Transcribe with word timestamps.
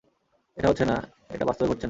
এটা 0.57 0.67
হচ্ছে 0.67 0.85
না, 0.85 0.97
এটা 1.29 1.45
বাস্তবে 1.45 1.67
ঘটছে 1.67 1.75
না। 1.75 1.79